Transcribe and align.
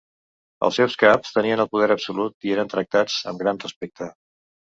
Els 0.67 0.77
seus 0.79 0.95
caps 1.03 1.35
tenien 1.35 1.61
el 1.65 1.69
poder 1.73 1.89
absolut 1.97 2.49
i 2.49 2.55
eren 2.57 2.73
tractats 2.73 3.19
amb 3.35 3.45
gran 3.45 3.61
respecte. 3.67 4.11